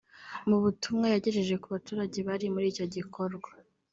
[0.49, 3.49] Mu butumwa yagejeje ku baturage bari muri icyo gikorwa